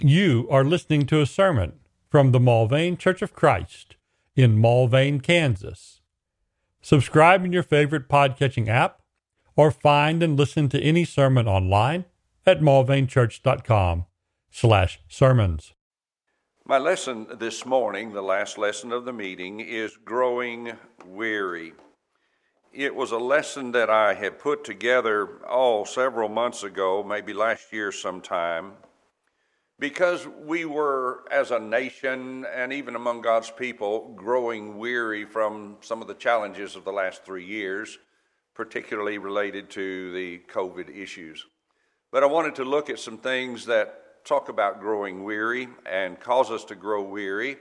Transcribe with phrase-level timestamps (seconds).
[0.00, 1.72] You are listening to a sermon
[2.08, 3.96] from the Mulvane Church of Christ
[4.36, 6.02] in Mulvane, Kansas.
[6.80, 9.00] Subscribe in your favorite podcatching app
[9.56, 12.04] or find and listen to any sermon online
[12.46, 14.06] at mulvanechurch.com
[14.52, 15.74] slash sermons.
[16.64, 20.74] My lesson this morning, the last lesson of the meeting, is growing
[21.04, 21.72] weary.
[22.72, 27.72] It was a lesson that I had put together, oh, several months ago, maybe last
[27.72, 28.74] year sometime
[29.78, 36.02] because we were, as a nation and even among God's people, growing weary from some
[36.02, 37.98] of the challenges of the last three years,
[38.54, 41.46] particularly related to the COVID issues.
[42.10, 46.50] But I wanted to look at some things that talk about growing weary and cause
[46.50, 47.56] us to grow weary,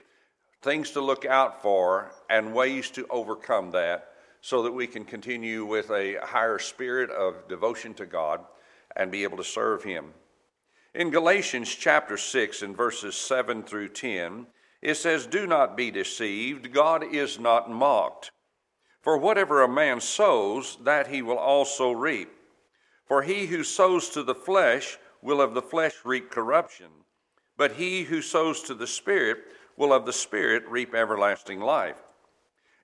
[0.64, 4.10] things to look out for, and ways to overcome that
[4.42, 8.44] so that we can continue with a higher spirit of devotion to God
[8.96, 10.14] and be able to serve Him.
[10.98, 14.48] In Galatians chapter 6 and verses 7 through 10,
[14.82, 18.32] it says, Do not be deceived, God is not mocked.
[19.04, 22.32] For whatever a man sows, that he will also reap.
[23.06, 26.90] For he who sows to the flesh will of the flesh reap corruption,
[27.58, 29.38] but he who sows to the Spirit
[29.78, 32.02] will of the Spirit reap everlasting life.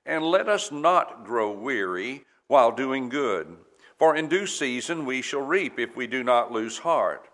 [0.06, 3.58] And let us not grow weary while doing good,
[3.98, 7.28] for in due season we shall reap if we do not lose heart.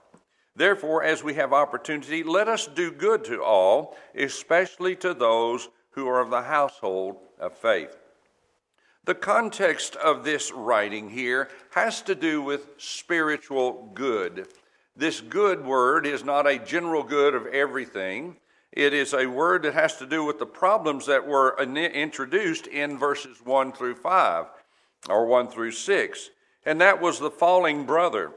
[0.55, 6.07] Therefore, as we have opportunity, let us do good to all, especially to those who
[6.07, 7.95] are of the household of faith.
[9.05, 14.47] The context of this writing here has to do with spiritual good.
[14.95, 18.35] This good word is not a general good of everything.
[18.71, 22.99] It is a word that has to do with the problems that were introduced in
[22.99, 24.45] verses 1 through 5,
[25.09, 26.29] or 1 through 6.
[26.65, 28.31] And that was the falling brother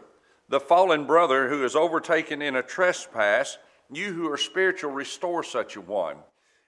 [0.53, 3.56] the fallen brother who is overtaken in a trespass,
[3.91, 6.19] you who are spiritual, restore such a one.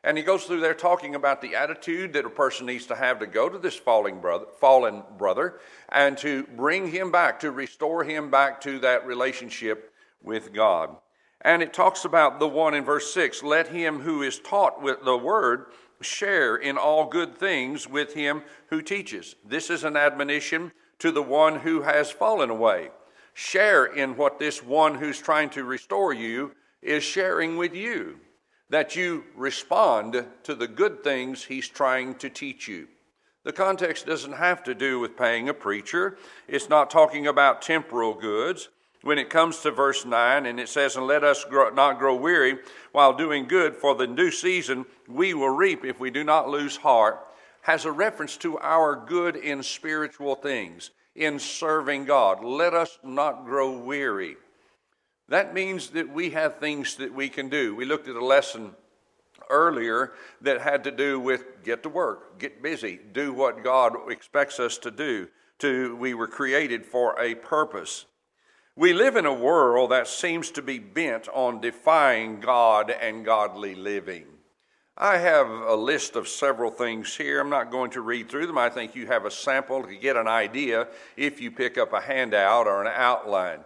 [0.03, 3.19] And he goes through there talking about the attitude that a person needs to have
[3.19, 8.05] to go to this falling brother, fallen brother and to bring him back, to restore
[8.05, 9.93] him back to that relationship
[10.23, 10.97] with God.
[11.43, 15.05] And it talks about the one in verse 6 let him who is taught with
[15.05, 15.67] the word
[16.01, 19.37] share in all good things with him who teaches.
[19.45, 22.89] This is an admonition to the one who has fallen away
[23.35, 28.19] share in what this one who's trying to restore you is sharing with you.
[28.71, 32.89] That you respond to the good things he's trying to teach you.
[33.43, 36.17] The context doesn't have to do with paying a preacher,
[36.49, 38.71] it's not talking about temporal goods.
[39.03, 42.15] When it comes to verse 9, and it says, And let us grow, not grow
[42.15, 42.61] weary
[42.93, 46.79] while doing good, for the new season we will reap if we do not lose
[46.79, 47.21] heart,
[47.61, 52.45] has a reference to our good in spiritual things in serving God.
[52.45, 54.37] Let us not grow weary.
[55.29, 57.75] That means that we have things that we can do.
[57.75, 58.73] We looked at a lesson
[59.49, 64.59] earlier that had to do with get to work, get busy, do what God expects
[64.61, 65.29] us to do.
[65.61, 68.07] To we were created for a purpose.
[68.77, 73.77] We live in a world that seems to be bent on defying God and godly
[73.77, 74.27] living.
[74.97, 77.41] I have a list of several things here.
[77.41, 78.59] I'm not going to read through them.
[78.59, 82.01] I think you have a sample to get an idea if you pick up a
[82.01, 83.65] handout or an outline.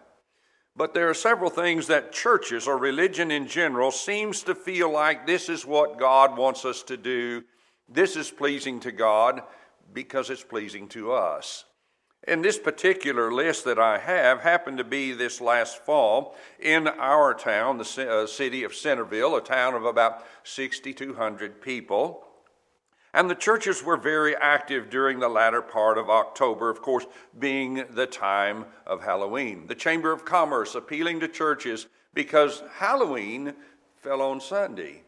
[0.75, 5.27] But there are several things that churches or religion in general seems to feel like
[5.27, 7.43] this is what God wants us to do.
[7.89, 9.43] This is pleasing to God
[9.93, 11.65] because it's pleasing to us.
[12.27, 17.33] And this particular list that I have happened to be this last fall in our
[17.33, 22.25] town, the uh, city of Centerville, a town of about 6,200 people.
[23.15, 27.07] And the churches were very active during the latter part of October, of course,
[27.39, 29.67] being the time of Halloween.
[29.67, 33.55] The Chamber of Commerce appealing to churches because Halloween
[33.97, 35.03] fell on Sunday.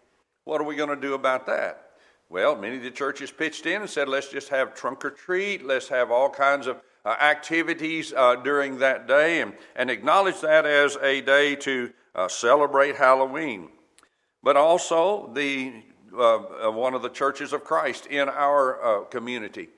[0.44, 1.91] What are we going to do about that?
[2.28, 5.65] Well, many of the churches pitched in and said, let's just have trunk or treat,
[5.65, 10.66] let's have all kinds of uh, activities uh, during that day and, and acknowledge that
[10.66, 13.69] as a day to uh, celebrate Halloween.
[14.43, 15.82] But also, the,
[16.14, 19.69] uh, uh, one of the churches of Christ in our uh, community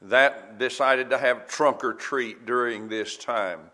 [0.00, 3.70] that decided to have trunk or treat during this time.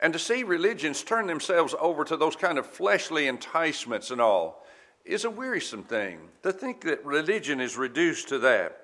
[0.00, 4.64] And to see religions turn themselves over to those kind of fleshly enticements and all
[5.04, 6.18] is a wearisome thing.
[6.42, 8.81] To think that religion is reduced to that.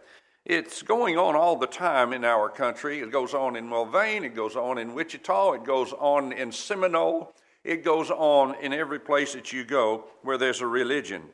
[0.49, 3.01] It's going on all the time in our country.
[3.01, 7.35] It goes on in Mulvane, it goes on in Wichita, it goes on in Seminole,
[7.65, 11.25] it goes on in every place that you go where there's a religion.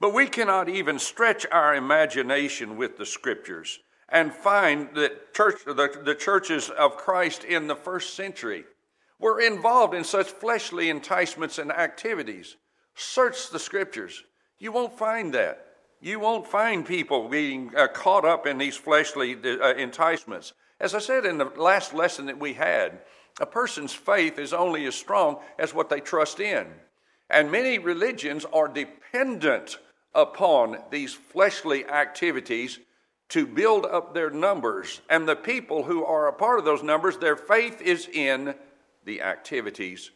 [0.00, 3.78] But we cannot even stretch our imagination with the scriptures
[4.08, 8.64] and find that church, the, the churches of Christ in the first century
[9.20, 12.56] We're involved in such fleshly enticements and activities.
[12.96, 14.24] Search the scriptures.
[14.58, 15.64] You won't find that.
[16.04, 20.52] You won't find people being uh, caught up in these fleshly uh, enticements.
[20.80, 23.02] As I said in the last lesson that we had,
[23.40, 26.66] a person's faith is only as strong as what they trust in.
[27.30, 29.78] And many religions are dependent
[30.12, 32.80] upon these fleshly activities
[33.28, 35.02] to build up their numbers.
[35.08, 38.56] And the people who are a part of those numbers, their faith is in
[39.04, 40.10] the activities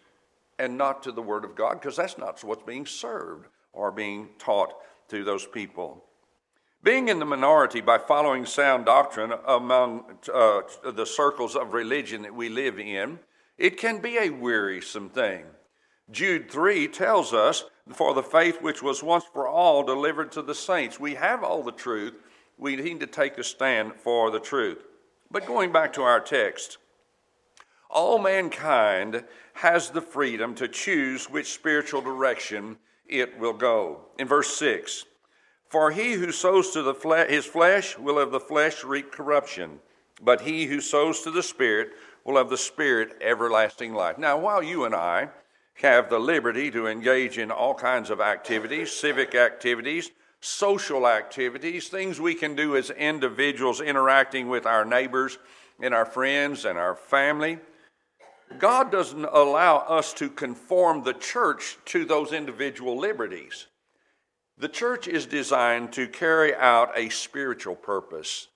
[0.59, 4.31] and not to the Word of God, because that's not what's being served or being
[4.41, 4.75] taught
[5.09, 6.05] to those people.
[6.83, 12.35] Being in the minority by following sound doctrine among uh, the circles of religion that
[12.35, 13.19] we live in,
[13.59, 15.47] it can be a wearisome thing.
[16.11, 20.55] Jude 3 tells us, For the faith which was once for all delivered to the
[20.55, 21.01] saints.
[21.01, 22.15] We have all the truth.
[22.57, 24.85] We need to take a stand for the truth.
[25.31, 26.79] But going back to our text,
[27.91, 29.25] all mankind
[29.55, 32.77] has the freedom to choose which spiritual direction
[33.09, 34.01] it will go.
[34.19, 35.05] In verse 6,
[35.69, 39.81] For he who sows to the fle- his flesh will of the flesh reap corruption,
[40.23, 41.91] but he who sows to the Spirit
[42.25, 44.19] will of the Spirit everlasting life.
[44.19, 45.31] Now, while you and I
[45.75, 50.11] have the liberty to engage in all kinds of activities, civic activities,
[50.41, 55.39] social activities, things we can do as individuals interacting with our neighbors
[55.81, 57.59] and our friends and our family.
[58.59, 63.67] God doesn't allow us to conform the church to those individual liberties.
[64.59, 68.49] The church is designed to carry out a spiritual purpose.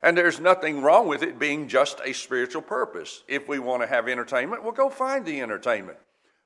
[0.00, 3.24] And there's nothing wrong with it being just a spiritual purpose.
[3.26, 5.98] If we want to have entertainment, we'll go find the entertainment.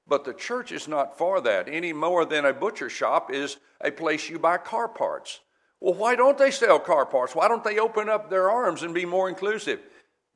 [0.06, 3.90] But the church is not for that any more than a butcher shop is a
[3.90, 5.40] place you buy car parts.
[5.80, 7.34] Well, why don't they sell car parts?
[7.34, 9.80] Why don't they open up their arms and be more inclusive?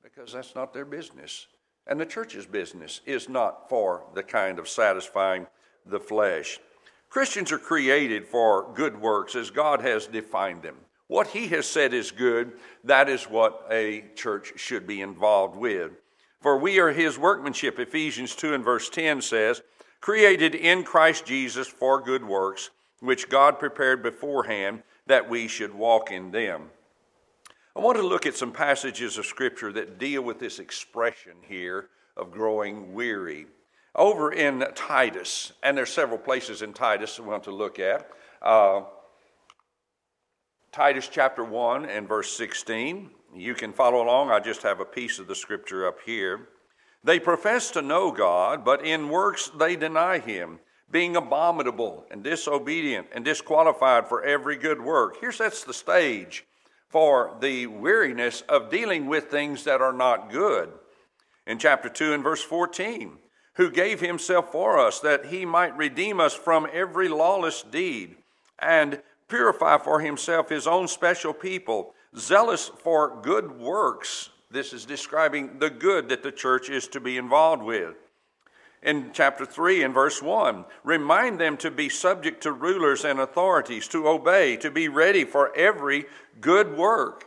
[0.03, 1.47] Because that's not their business.
[1.87, 5.47] And the church's business is not for the kind of satisfying
[5.85, 6.59] the flesh.
[7.09, 10.77] Christians are created for good works as God has defined them.
[11.07, 12.53] What He has said is good,
[12.85, 15.93] that is what a church should be involved with.
[16.41, 19.63] For we are his workmanship, Ephesians 2 and verse 10 says,
[20.01, 26.11] created in Christ Jesus for good works, which God prepared beforehand that we should walk
[26.11, 26.71] in them.
[27.77, 31.91] I want to look at some passages of Scripture that deal with this expression here
[32.17, 33.45] of growing weary.
[33.95, 38.09] Over in Titus, and there's several places in Titus we want to look at.
[38.41, 38.85] Uh,
[40.73, 43.11] Titus chapter 1 and verse 16.
[43.35, 44.31] You can follow along.
[44.31, 46.49] I just have a piece of the scripture up here.
[47.05, 53.09] They profess to know God, but in works they deny Him, being abominable and disobedient
[53.15, 55.21] and disqualified for every good work.
[55.21, 56.47] Here sets the stage
[56.89, 60.71] for the weariness of dealing with things that are not good.
[61.47, 63.19] In chapter 2 and verse 14,
[63.55, 68.17] who gave Himself for us that He might redeem us from every lawless deed
[68.59, 74.31] and purify for Himself His own special people zealous for good works.
[74.51, 77.97] This is describing the good that the church is to be involved with.
[78.87, 83.89] In chapter 3 and verse 1, remind them to be subject to rulers and authorities,
[83.89, 86.07] to obey, to be ready for every
[86.41, 87.25] good work.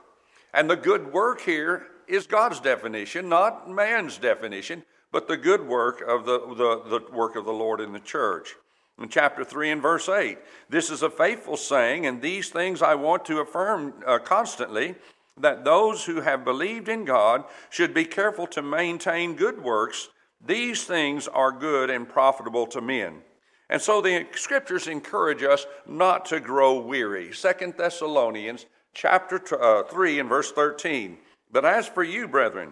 [0.54, 6.02] And the good work here is God's definition, not man's definition, but the good work
[6.02, 8.56] of the, the, the work of the Lord in the church
[8.98, 10.38] in chapter 3 and verse 8.
[10.70, 14.95] This is a faithful saying, and these things I want to affirm uh, constantly
[15.38, 20.10] that those who have believed in God should be careful to maintain good works.
[20.46, 23.22] These things are good and profitable to men.
[23.69, 27.31] And so the scriptures encourage us not to grow weary.
[27.34, 31.18] Second Thessalonians chapter uh, 3 and verse 13.
[31.52, 32.72] But as for you, brethren,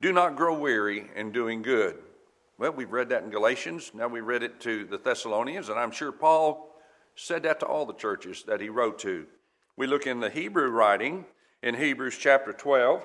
[0.00, 1.96] do not grow weary in doing good.
[2.58, 3.90] Well, we've read that in Galatians.
[3.94, 6.72] Now we read it to the Thessalonians, and I'm sure Paul
[7.16, 9.26] said that to all the churches that he wrote to.
[9.76, 11.24] We look in the Hebrew writing
[11.62, 13.04] in Hebrews chapter 12.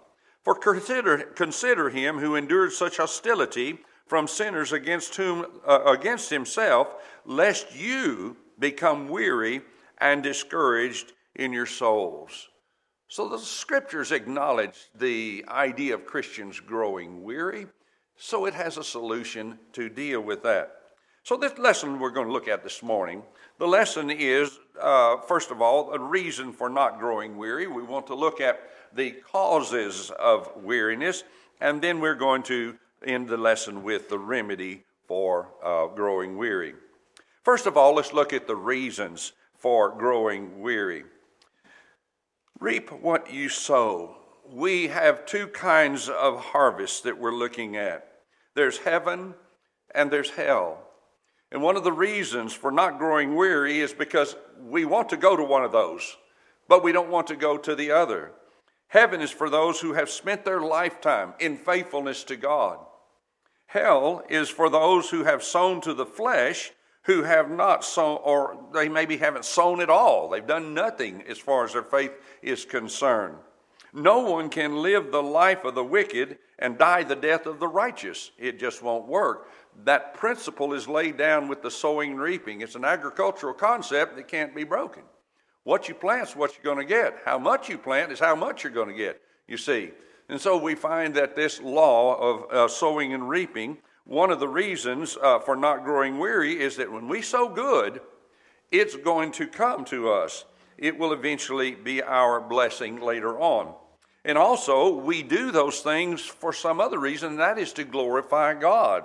[0.43, 6.87] For consider, consider him who endured such hostility from sinners against whom uh, against himself,
[7.25, 9.61] lest you become weary
[9.99, 12.49] and discouraged in your souls.
[13.07, 17.67] So the scriptures acknowledge the idea of Christians growing weary.
[18.17, 20.81] So it has a solution to deal with that.
[21.23, 23.21] So, this lesson we're going to look at this morning,
[23.59, 27.67] the lesson is, uh, first of all, a reason for not growing weary.
[27.67, 28.59] We want to look at
[28.95, 31.23] the causes of weariness,
[31.59, 36.73] and then we're going to end the lesson with the remedy for uh, growing weary.
[37.43, 41.03] First of all, let's look at the reasons for growing weary.
[42.59, 44.17] Reap what you sow.
[44.47, 48.07] We have two kinds of harvests that we're looking at
[48.53, 49.33] there's heaven
[49.95, 50.79] and there's hell.
[51.51, 55.35] And one of the reasons for not growing weary is because we want to go
[55.35, 56.17] to one of those,
[56.67, 58.31] but we don't want to go to the other.
[58.91, 62.77] Heaven is for those who have spent their lifetime in faithfulness to God.
[63.67, 68.65] Hell is for those who have sown to the flesh, who have not sown, or
[68.73, 70.27] they maybe haven't sown at all.
[70.27, 73.37] They've done nothing as far as their faith is concerned.
[73.93, 77.69] No one can live the life of the wicked and die the death of the
[77.69, 78.31] righteous.
[78.37, 79.47] It just won't work.
[79.85, 82.59] That principle is laid down with the sowing and reaping.
[82.59, 85.03] It's an agricultural concept that can't be broken.
[85.63, 87.19] What you plant is what you're going to get.
[87.23, 89.91] How much you plant is how much you're going to get, you see.
[90.27, 94.47] And so we find that this law of uh, sowing and reaping, one of the
[94.47, 98.01] reasons uh, for not growing weary is that when we sow good,
[98.71, 100.45] it's going to come to us.
[100.77, 103.75] It will eventually be our blessing later on.
[104.23, 108.53] And also, we do those things for some other reason, and that is to glorify
[108.53, 109.03] God.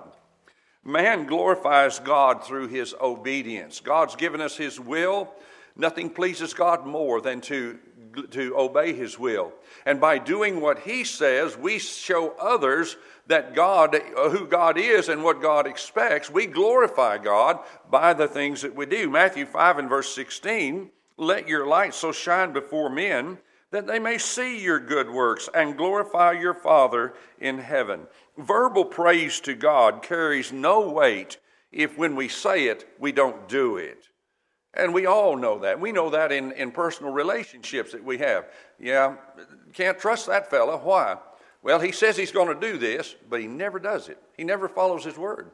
[0.85, 3.81] Man glorifies God through his obedience.
[3.81, 5.35] God's given us his will
[5.77, 7.79] Nothing pleases God more than to,
[8.31, 9.53] to obey His will.
[9.85, 15.09] And by doing what He says, we show others that God, uh, who God is
[15.09, 16.31] and what God expects.
[16.31, 17.59] We glorify God
[17.91, 19.11] by the things that we do.
[19.11, 23.39] Matthew 5 and verse 16 Let your light so shine before men
[23.71, 28.07] that they may see your good works and glorify your Father in heaven.
[28.39, 31.39] Verbal praise to God carries no weight
[31.73, 34.06] if when we say it, we don't do it.
[34.77, 35.81] And we all know that.
[35.81, 38.47] We know that in, in personal relationships that we have.
[38.79, 39.17] Yeah,
[39.73, 40.77] can't trust that fella.
[40.77, 41.17] Why?
[41.63, 44.19] Well, he says he's going to do this, but he never does it.
[44.37, 45.51] He never follows his word.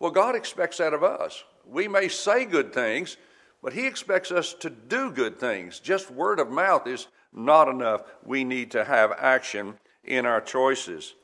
[0.00, 1.44] Well, God expects that of us.
[1.66, 3.16] We may say good things,
[3.62, 5.78] but he expects us to do good things.
[5.78, 8.02] Just word of mouth is not enough.
[8.24, 11.14] We need to have action in our choices.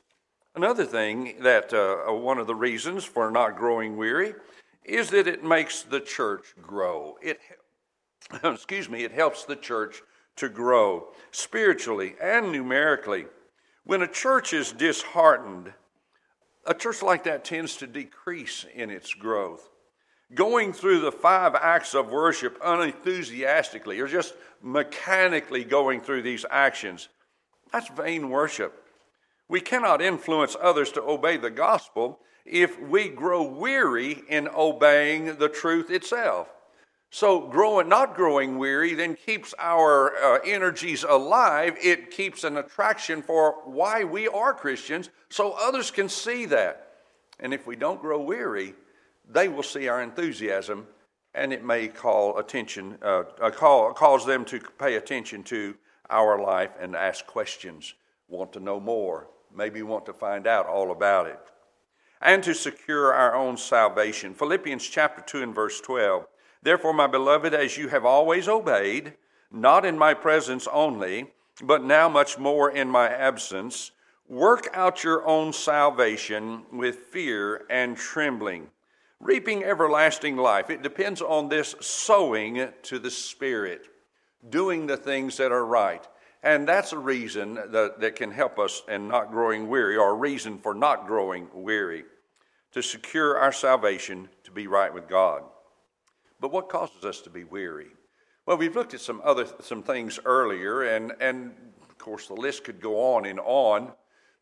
[0.54, 4.34] Another thing that uh, one of the reasons for not growing weary
[4.84, 7.16] is that it makes the church grow.
[7.22, 7.40] It,
[8.44, 10.02] excuse me, it helps the church
[10.36, 13.26] to grow spiritually and numerically.
[13.84, 15.72] When a church is disheartened,
[16.66, 19.68] a church like that tends to decrease in its growth.
[20.34, 27.08] Going through the five acts of worship unenthusiastically or just mechanically going through these actions,
[27.72, 28.86] that's vain worship.
[29.48, 35.48] We cannot influence others to obey the gospel if we grow weary in obeying the
[35.48, 36.48] truth itself.
[37.12, 41.76] So, growing, not growing weary then keeps our uh, energies alive.
[41.82, 46.92] It keeps an attraction for why we are Christians so others can see that.
[47.40, 48.74] And if we don't grow weary,
[49.28, 50.86] they will see our enthusiasm
[51.34, 55.76] and it may call attention, uh, uh call, cause them to pay attention to
[56.08, 57.94] our life and ask questions,
[58.28, 61.38] want to know more, maybe want to find out all about it
[62.20, 64.34] and to secure our own salvation.
[64.34, 66.26] Philippians chapter 2 and verse 12.
[66.62, 69.14] Therefore, my beloved, as you have always obeyed,
[69.50, 73.92] not in my presence only, but now much more in my absence,
[74.28, 78.68] work out your own salvation with fear and trembling.
[79.18, 83.88] Reaping everlasting life, it depends on this sowing to the Spirit,
[84.48, 86.06] doing the things that are right.
[86.42, 90.14] And that's a reason that, that can help us in not growing weary, or a
[90.14, 92.04] reason for not growing weary,
[92.72, 95.42] to secure our salvation to be right with God.
[96.40, 97.88] But what causes us to be weary?
[98.46, 102.64] Well, we've looked at some other some things earlier, and, and of course the list
[102.64, 103.92] could go on and on.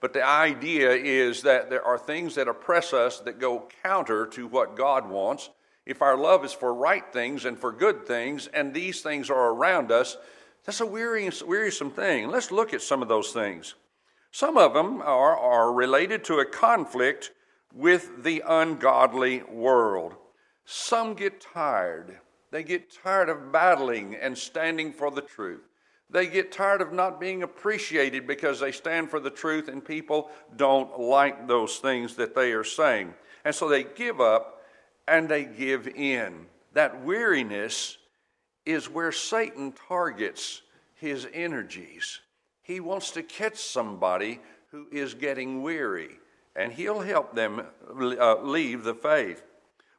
[0.00, 4.46] But the idea is that there are things that oppress us that go counter to
[4.46, 5.50] what God wants.
[5.84, 9.50] If our love is for right things and for good things, and these things are
[9.50, 10.16] around us,
[10.68, 12.28] that's a wearisome thing.
[12.28, 13.74] Let's look at some of those things.
[14.32, 17.30] Some of them are, are related to a conflict
[17.72, 20.12] with the ungodly world.
[20.66, 22.18] Some get tired.
[22.50, 25.62] They get tired of battling and standing for the truth.
[26.10, 30.28] They get tired of not being appreciated because they stand for the truth and people
[30.56, 33.14] don't like those things that they are saying.
[33.46, 34.60] And so they give up
[35.06, 36.44] and they give in.
[36.74, 37.96] That weariness
[38.68, 40.60] is where Satan targets
[40.94, 42.20] his energies.
[42.60, 46.18] He wants to catch somebody who is getting weary.
[46.54, 47.62] and He'll help them
[47.98, 49.42] uh, leave the faith.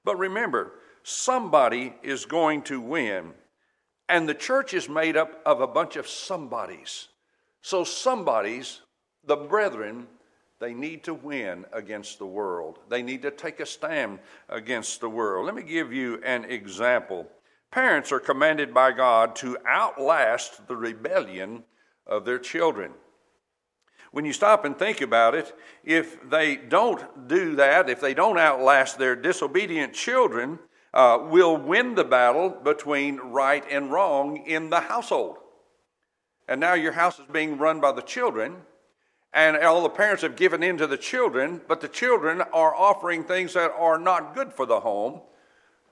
[0.04, 3.34] But remember, somebody is going to win,
[4.08, 7.08] and the church is made up of a bunch of somebodies.
[7.62, 8.82] So, somebodies,
[9.26, 10.06] the brethren,
[10.60, 12.78] they need to win against the world.
[12.88, 15.48] They need to take a stand against the world.
[15.48, 17.28] Let me give you an example.
[17.72, 21.64] Parents are commanded by God to outlast the rebellion
[22.08, 22.94] of their children.
[24.12, 28.40] When you stop and think about it, if they don't do that, if they don't
[28.40, 30.58] outlast their disobedient children,
[30.94, 35.38] uh, will win the battle between right and wrong in the household.
[36.48, 38.58] And now your house is being run by the children,
[39.32, 43.24] and all the parents have given in to the children, but the children are offering
[43.24, 45.22] things that are not good for the home.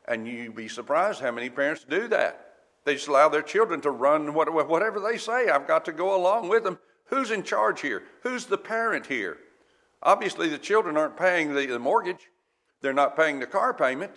[0.08, 2.48] And you'd be surprised how many parents do that.
[2.86, 5.50] They just allow their children to run whatever they say.
[5.50, 6.80] I've got to go along with them.
[7.08, 8.04] Who's in charge here?
[8.24, 9.38] Who's the parent here?
[10.04, 12.30] Obviously, the children aren't paying the, mortgage,
[12.82, 14.12] they're not paying the car payment,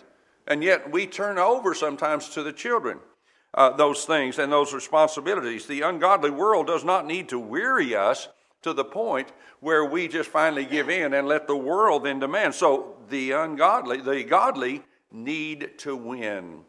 [0.47, 2.99] and yet we turn over sometimes to the children.
[3.53, 5.65] Uh, those things and those responsibilities.
[5.65, 8.29] The ungodly world does not need to weary us
[8.61, 12.55] to the point where we just finally give in and let the world then demand.
[12.55, 16.61] So the ungodly, the godly need to win.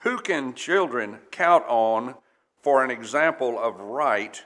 [0.00, 2.14] Who can children count on
[2.62, 4.42] for an example of right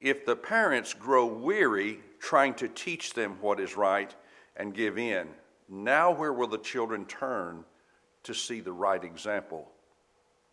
[0.00, 4.14] if the parents grow weary trying to teach them what is right
[4.56, 5.28] and give in,
[5.68, 7.64] now where will the children turn
[8.24, 9.68] to see the right example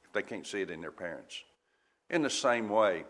[0.04, 1.44] if they can't see it in their parents?
[2.10, 3.06] In the same way,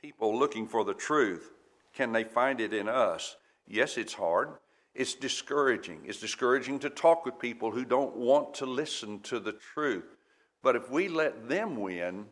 [0.00, 1.50] people looking for the truth,
[1.94, 3.36] can they find it in us?
[3.66, 4.50] Yes, it's hard.
[4.96, 6.00] It's discouraging.
[6.04, 10.16] It's discouraging to talk with people who don't want to listen to the truth.
[10.62, 12.26] But if we let them win,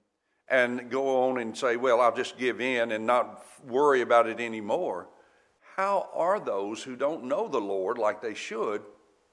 [0.48, 4.40] and go on and say, well, I'll just give in and not worry about it
[4.40, 5.08] anymore,
[5.76, 8.82] how are those who don't know the Lord like they should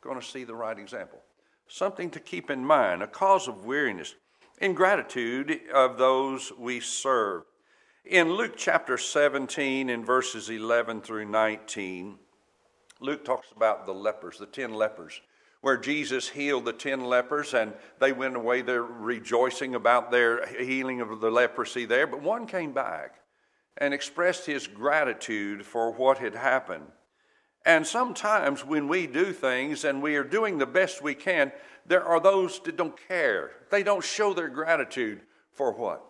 [0.01, 1.19] going to see the right example?
[1.67, 4.15] Something to keep in mind, a cause of weariness,
[4.59, 7.43] ingratitude of those we serve.
[8.03, 12.17] In Luke chapter 17, in verses 11 through 19,
[13.01, 15.21] Luke talks about the lepers, the ten lepers
[15.61, 21.01] where Jesus healed the ten lepers, and they went away there rejoicing about their healing
[21.01, 22.07] of the leprosy there.
[22.07, 23.21] But one came back
[23.77, 26.87] and expressed his gratitude for what had happened.
[27.63, 31.51] And sometimes when we do things and we are doing the best we can,
[31.85, 33.51] there are those that don't care.
[33.69, 35.21] They don't show their gratitude
[35.53, 36.03] for what?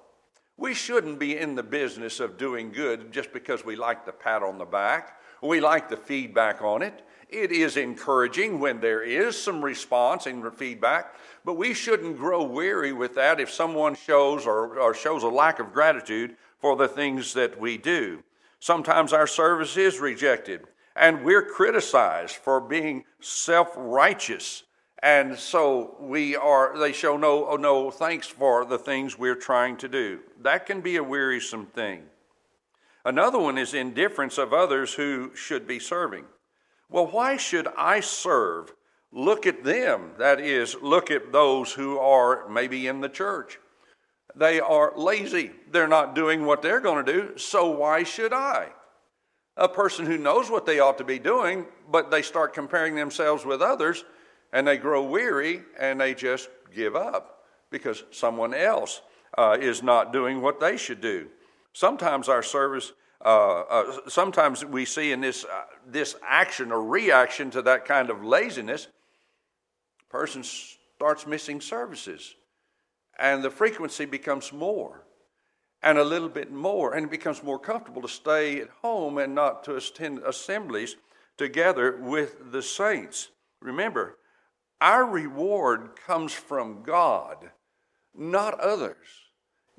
[0.55, 4.43] We shouldn't be in the business of doing good just because we like the pat
[4.43, 7.01] on the back, we like the feedback on it.
[7.29, 12.91] It is encouraging when there is some response and feedback, but we shouldn't grow weary
[12.91, 17.33] with that if someone shows or, or shows a lack of gratitude for the things
[17.33, 18.21] that we do.
[18.59, 20.61] Sometimes our service is rejected
[20.95, 24.63] and we're criticized for being self righteous.
[25.03, 29.87] And so we are, they show no, no thanks for the things we're trying to
[29.87, 30.19] do.
[30.41, 32.03] That can be a wearisome thing.
[33.03, 36.25] Another one is indifference of others who should be serving.
[36.89, 38.73] Well, why should I serve?
[39.11, 40.11] Look at them.
[40.17, 43.59] That is, look at those who are maybe in the church.
[44.35, 45.51] They are lazy.
[45.71, 48.69] They're not doing what they're going to do, so why should I?
[49.57, 53.45] A person who knows what they ought to be doing, but they start comparing themselves
[53.45, 54.05] with others
[54.53, 59.01] and they grow weary and they just give up because someone else
[59.37, 61.27] uh, is not doing what they should do.
[61.73, 67.51] Sometimes our service uh, uh, sometimes we see in this, uh, this action or reaction
[67.51, 68.87] to that kind of laziness,
[70.01, 72.35] a person starts missing services.
[73.19, 75.03] And the frequency becomes more
[75.83, 79.35] and a little bit more, and it becomes more comfortable to stay at home and
[79.35, 80.95] not to attend assemblies
[81.37, 83.29] together with the saints.
[83.61, 84.17] Remember,
[84.79, 87.51] our reward comes from God,
[88.15, 89.30] not others.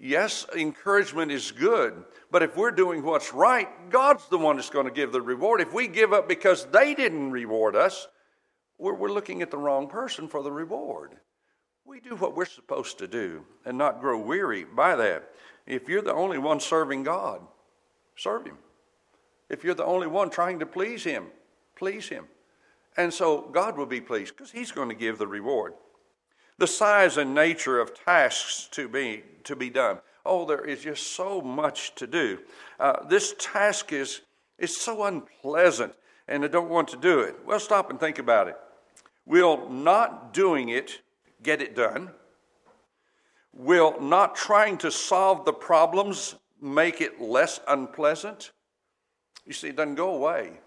[0.05, 1.95] Yes, encouragement is good,
[2.33, 5.61] but if we're doing what's right, God's the one that's going to give the reward.
[5.61, 8.09] If we give up because they didn't reward us,
[8.79, 11.19] we're, we're looking at the wrong person for the reward.
[11.85, 15.31] We do what we're supposed to do and not grow weary by that.
[15.69, 17.41] If you're the only one serving God,
[18.17, 18.59] serve Him.
[19.49, 21.27] If you're the only one trying to please Him,
[21.77, 22.25] please Him.
[22.97, 25.75] And so God will be pleased because He's going to give the reward
[26.63, 29.99] the size and nature of tasks to be, to be done.
[30.25, 32.39] Oh, there is just so much to do.
[32.79, 34.21] Uh, this task is,
[34.61, 35.93] is so unpleasant,
[36.29, 37.35] and I don't want to do it.
[37.45, 38.57] Well, stop and think about it.
[39.27, 41.01] Will not doing it
[41.43, 42.13] get it done?
[43.53, 48.53] Will not trying to solve the problems make it less unpleasant?
[49.45, 50.61] You see, it doesn't go away.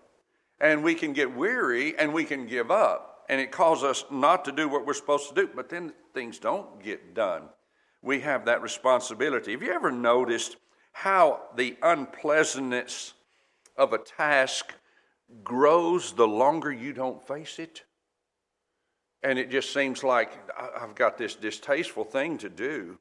[0.59, 3.14] And we can get weary and we can give up.
[3.27, 5.49] And it causes us not to do what we're supposed to do.
[5.53, 7.43] But then things don't get done.
[8.01, 9.51] We have that responsibility.
[9.51, 10.57] Have you ever noticed
[10.91, 13.13] how the unpleasantness
[13.77, 14.73] of a task
[15.43, 17.83] grows the longer you don't face it?
[19.23, 20.37] And it just seems like
[20.79, 22.99] I've got this distasteful thing to do,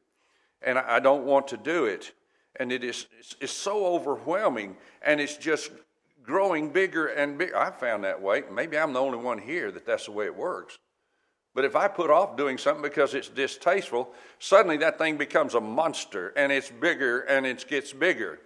[0.62, 2.12] and I don't want to do it.
[2.56, 3.06] And it is
[3.40, 5.70] it's, so overwhelming, and it's just
[6.24, 7.56] growing bigger and bigger.
[7.56, 8.42] I found that way.
[8.50, 10.78] Maybe I'm the only one here that that's the way it works.
[11.54, 14.10] But if I put off doing something because it's distasteful,
[14.40, 18.40] suddenly that thing becomes a monster and it's bigger and it gets bigger.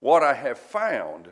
[0.00, 1.28] What I have found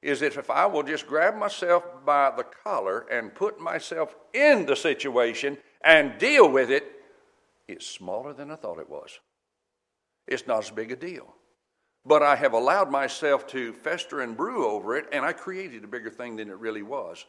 [0.00, 4.64] is that if I will just grab myself by the collar and put myself in
[4.66, 6.90] the situation and deal with it,
[7.68, 9.18] it's smaller than I thought it was.
[10.26, 11.34] It's not as big a deal.
[12.06, 15.88] But I have allowed myself to fester and brew over it, and I created a
[15.88, 17.24] bigger thing than it really was.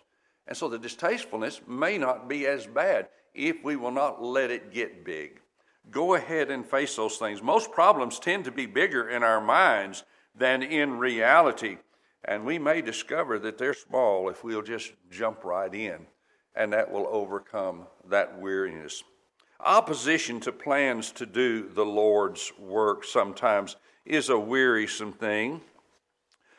[0.47, 4.73] And so the distastefulness may not be as bad if we will not let it
[4.73, 5.41] get big.
[5.91, 7.41] Go ahead and face those things.
[7.41, 10.03] Most problems tend to be bigger in our minds
[10.35, 11.77] than in reality.
[12.23, 16.07] And we may discover that they're small if we'll just jump right in,
[16.55, 19.03] and that will overcome that weariness.
[19.59, 25.61] Opposition to plans to do the Lord's work sometimes is a wearisome thing.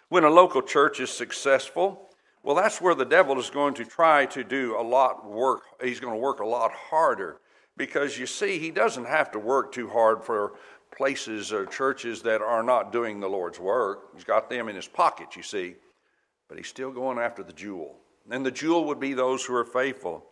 [0.08, 2.10] When a local church is successful,
[2.42, 5.62] well, that's where the devil is going to try to do a lot work.
[5.82, 7.40] He's going to work a lot harder
[7.76, 10.54] because you see, he doesn't have to work too hard for
[10.96, 14.14] places or churches that are not doing the Lord's work.
[14.14, 15.74] He's got them in his pocket, you see,
[16.48, 17.96] but he's still going after the jewel.
[18.30, 20.24] And the jewel would be those who are faithful.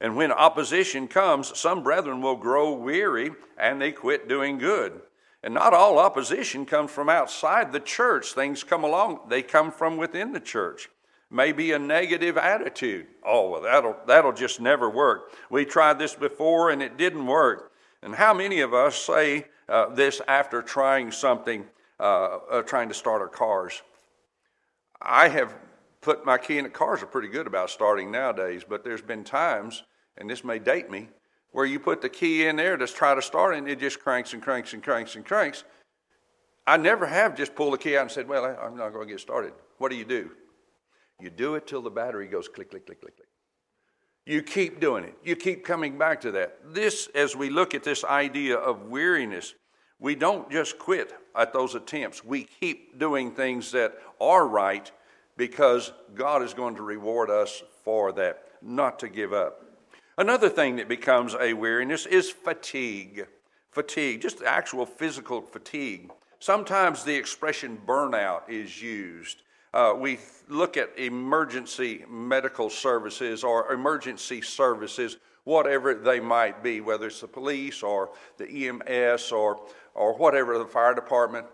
[0.00, 5.00] And when opposition comes, some brethren will grow weary and they quit doing good.
[5.42, 8.32] And not all opposition comes from outside the church.
[8.32, 10.88] Things come along, they come from within the church
[11.32, 13.06] Maybe a negative attitude.
[13.24, 15.32] Oh, well, that'll, that'll just never work.
[15.48, 17.72] We tried this before and it didn't work.
[18.02, 21.64] And how many of us say uh, this after trying something,
[21.98, 23.80] uh, uh, trying to start our cars?
[25.00, 25.54] I have
[26.02, 29.24] put my key in the cars are pretty good about starting nowadays, but there's been
[29.24, 29.84] times,
[30.18, 31.08] and this may date me,
[31.52, 34.32] where you put the key in there to try to start and it just cranks
[34.32, 35.64] and cranks and cranks and cranks.
[36.66, 39.12] I never have just pulled the key out and said, Well, I'm not going to
[39.12, 39.52] get started.
[39.78, 40.30] What do you do?
[41.20, 43.28] You do it till the battery goes click, click, click, click, click.
[44.24, 45.16] You keep doing it.
[45.24, 46.58] You keep coming back to that.
[46.64, 49.54] This, as we look at this idea of weariness,
[49.98, 52.24] we don't just quit at those attempts.
[52.24, 54.90] We keep doing things that are right
[55.36, 59.71] because God is going to reward us for that, not to give up.
[60.18, 63.26] Another thing that becomes a weariness is fatigue.
[63.70, 66.10] Fatigue, just actual physical fatigue.
[66.38, 69.42] Sometimes the expression burnout is used.
[69.72, 77.06] Uh, we look at emergency medical services or emergency services, whatever they might be, whether
[77.06, 79.62] it's the police or the EMS or,
[79.94, 81.46] or whatever, the fire department.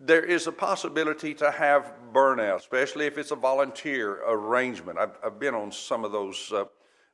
[0.00, 4.98] There is a possibility to have burnout, especially if it's a volunteer arrangement.
[4.98, 6.64] I've, I've been on some of those uh,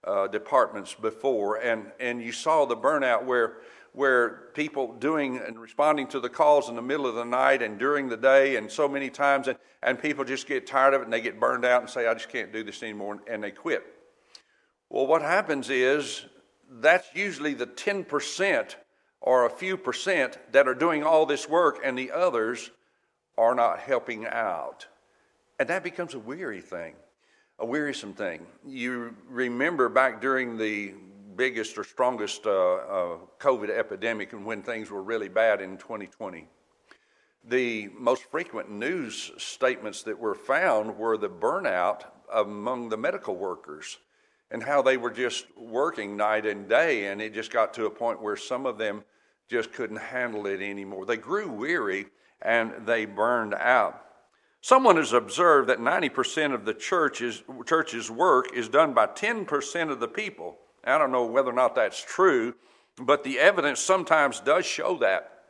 [0.06, 3.58] uh, departments before, and, and you saw the burnout where
[3.94, 7.78] where people doing and responding to the calls in the middle of the night and
[7.78, 11.04] during the day and so many times and, and people just get tired of it
[11.04, 13.52] and they get burned out and say i just can't do this anymore and they
[13.52, 13.84] quit.
[14.90, 16.26] Well what happens is
[16.68, 18.74] that's usually the 10%
[19.20, 22.72] or a few percent that are doing all this work and the others
[23.38, 24.88] are not helping out.
[25.60, 26.94] And that becomes a weary thing
[27.64, 30.92] a wearisome thing you remember back during the
[31.34, 36.46] biggest or strongest uh, uh, COVID epidemic and when things were really bad in 2020.
[37.42, 42.02] The most frequent news statements that were found were the burnout
[42.34, 43.96] among the medical workers
[44.50, 47.90] and how they were just working night and day, and it just got to a
[47.90, 49.04] point where some of them
[49.48, 51.06] just couldn't handle it anymore.
[51.06, 52.08] They grew weary
[52.42, 54.03] and they burned out.
[54.64, 60.00] Someone has observed that 90% of the church's, church's work is done by 10% of
[60.00, 60.56] the people.
[60.82, 62.54] I don't know whether or not that's true,
[62.96, 65.42] but the evidence sometimes does show that.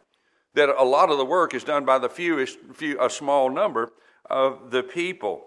[0.55, 3.93] That a lot of the work is done by the fewest, few, a small number
[4.29, 5.45] of the people.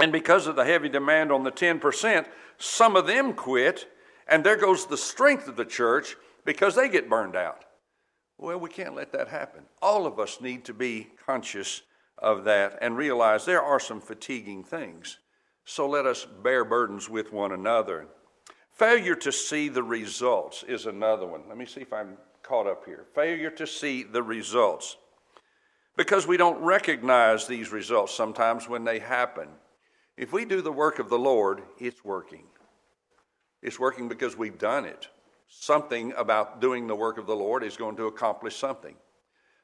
[0.00, 2.26] And because of the heavy demand on the 10%,
[2.58, 3.86] some of them quit,
[4.26, 7.64] and there goes the strength of the church because they get burned out.
[8.38, 9.66] Well, we can't let that happen.
[9.80, 11.82] All of us need to be conscious
[12.22, 15.18] of that and realize there are some fatiguing things.
[15.64, 18.08] So let us bear burdens with one another.
[18.72, 21.42] Failure to see the results is another one.
[21.48, 23.06] Let me see if I'm caught up here.
[23.14, 24.96] Failure to see the results.
[25.96, 29.48] Because we don't recognize these results sometimes when they happen.
[30.16, 32.44] If we do the work of the Lord, it's working.
[33.62, 35.08] It's working because we've done it.
[35.48, 38.94] Something about doing the work of the Lord is going to accomplish something.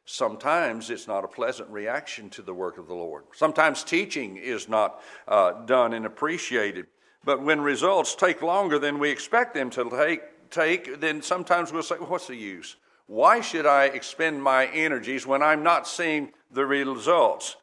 [0.07, 3.25] Sometimes it's not a pleasant reaction to the work of the Lord.
[3.35, 6.87] Sometimes teaching is not uh, done and appreciated.
[7.25, 11.83] But when results take longer than we expect them to take, take, then sometimes we'll
[11.83, 12.77] say, What's the use?
[13.07, 17.57] Why should I expend my energies when I'm not seeing the results?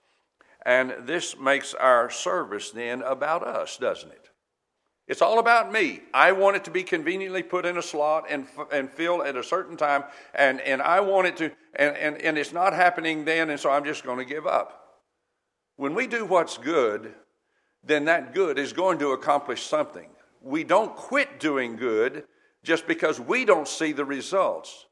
[0.65, 4.20] And this makes our service then about us, doesn't it?
[5.07, 6.01] It's all about me.
[6.13, 9.43] I want it to be conveniently put in a slot and, and fill at a
[9.43, 13.49] certain time, and, and I want it to, and, and, and it's not happening then,
[13.49, 15.01] and so I'm just going to give up.
[15.75, 17.13] When we do what's good,
[17.83, 20.09] then that good is going to accomplish something.
[20.41, 22.23] We don't quit doing good
[22.63, 24.85] just because we don't see the results.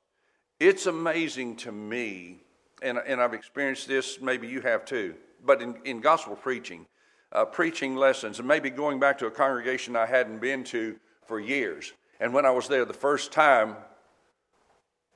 [0.59, 2.43] It's amazing to me,
[2.81, 6.87] and, and I've experienced this, maybe you have too, but in, in gospel preaching,
[7.31, 11.39] uh, preaching lessons and maybe going back to a congregation I hadn't been to for
[11.39, 11.93] years.
[12.19, 13.75] And when I was there the first time,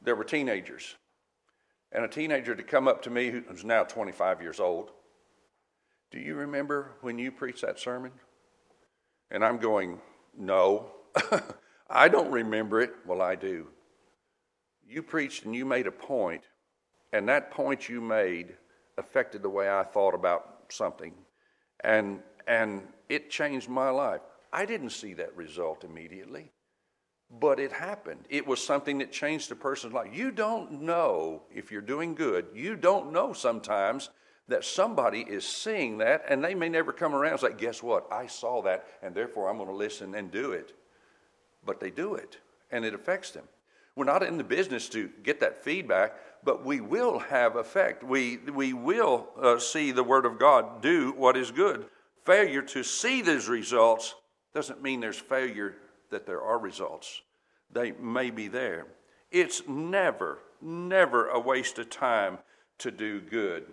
[0.02, 0.96] there were teenagers.
[1.92, 4.92] And a teenager to come up to me who's now 25 years old,
[6.12, 8.12] Do you remember when you preached that sermon?
[9.32, 10.00] And I'm going,
[10.38, 10.92] No,
[11.90, 12.94] I don't remember it.
[13.06, 13.68] Well, I do.
[14.88, 16.44] You preached and you made a point,
[17.12, 18.56] and that point you made
[18.98, 21.14] affected the way I thought about something
[21.84, 24.22] and and it changed my life.
[24.52, 26.52] I didn't see that result immediately,
[27.40, 28.26] but it happened.
[28.30, 30.10] It was something that changed a person's life.
[30.14, 32.48] You don't know if you're doing good.
[32.54, 34.10] You don't know sometimes
[34.48, 38.08] that somebody is seeing that and they may never come around and say, Guess what?
[38.12, 40.76] I saw that and therefore I'm going to listen and do it.
[41.66, 42.38] But they do it
[42.72, 43.46] and it affects them.
[43.96, 48.04] We're not in the business to get that feedback, but we will have effect.
[48.04, 51.86] We, we will uh, see the Word of God do what is good.
[52.26, 54.16] Failure to see these results
[54.54, 55.76] doesn't mean there's failure
[56.10, 57.22] that there are results.
[57.72, 58.86] They may be there.
[59.32, 62.38] It's never, never a waste of time
[62.80, 63.66] to do good.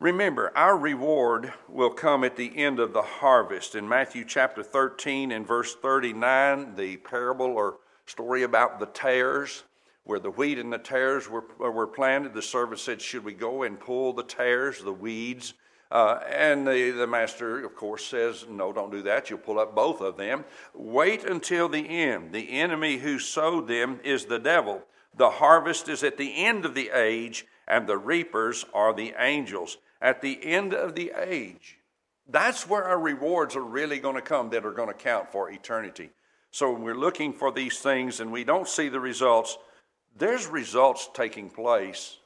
[0.00, 3.76] Remember, our reward will come at the end of the harvest.
[3.76, 9.62] In Matthew chapter 13 and verse 39, the parable or story about the tares,
[10.04, 12.34] where the wheat and the tares were, were planted.
[12.34, 15.54] The servant said, Should we go and pull the tares, the weeds?
[15.90, 19.28] Uh, and the, the master, of course, says, No, don't do that.
[19.28, 20.44] You'll pull up both of them.
[20.74, 22.32] Wait until the end.
[22.32, 24.82] The enemy who sowed them is the devil.
[25.14, 29.76] The harvest is at the end of the age, and the reapers are the angels.
[30.00, 31.78] At the end of the age,
[32.28, 35.50] that's where our rewards are really going to come that are going to count for
[35.50, 36.10] eternity.
[36.50, 39.56] So we're looking for these things and we don't see the results,
[40.16, 42.18] there's results taking place.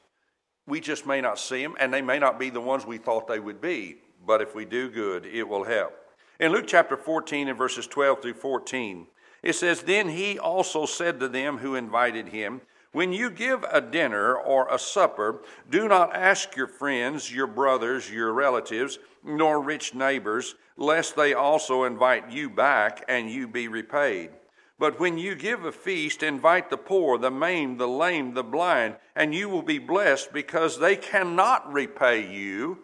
[0.65, 3.27] We just may not see them, and they may not be the ones we thought
[3.27, 3.97] they would be.
[4.25, 5.93] But if we do good, it will help.
[6.39, 9.07] In Luke chapter 14 and verses 12 through 14,
[9.41, 13.79] it says, Then he also said to them who invited him, When you give a
[13.79, 19.95] dinner or a supper, do not ask your friends, your brothers, your relatives, nor rich
[19.95, 24.31] neighbors, lest they also invite you back and you be repaid.
[24.79, 28.97] But when you give a feast, invite the poor, the maimed, the lame, the blind,
[29.15, 32.79] and you will be blessed because they cannot repay you,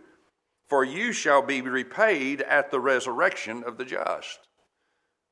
[0.68, 4.40] for you shall be repaid at the resurrection of the just.